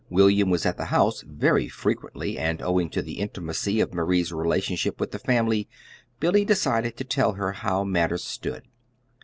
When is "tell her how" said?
7.03-7.83